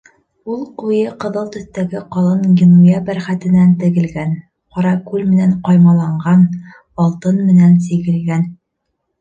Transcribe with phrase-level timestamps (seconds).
[0.51, 4.33] Ул ҡуйы ҡыҙыл төҫтәге ҡалын генуя бәрхәтенән тегелгән,
[4.79, 6.49] ҡаракүл менән ҡаймаланған,
[7.07, 8.53] алтын менән сигелгән.